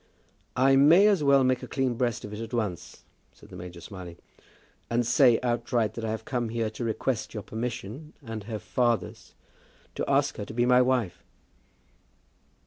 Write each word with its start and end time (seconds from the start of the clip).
"I 0.55 0.77
may 0.77 1.05
as 1.05 1.23
well 1.23 1.43
make 1.43 1.61
a 1.61 1.67
clean 1.67 1.93
breast 1.93 2.25
of 2.25 2.33
it 2.33 2.39
at 2.39 2.55
once," 2.55 3.03
said 3.33 3.49
the 3.49 3.55
major, 3.55 3.79
smiling, 3.79 4.15
"and 4.89 5.05
say 5.05 5.39
outright 5.43 5.93
that 5.93 6.03
I 6.03 6.09
have 6.09 6.25
come 6.25 6.49
here 6.49 6.71
to 6.71 6.83
request 6.83 7.35
your 7.35 7.43
permission 7.43 8.13
and 8.25 8.45
her 8.45 8.57
father's 8.57 9.35
to 9.93 10.09
ask 10.09 10.37
her 10.37 10.45
to 10.45 10.55
be 10.55 10.65
my 10.65 10.81
wife." 10.81 11.23